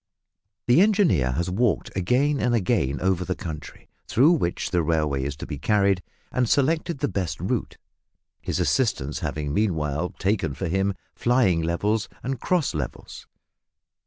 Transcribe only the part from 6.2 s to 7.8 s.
and selected the best route,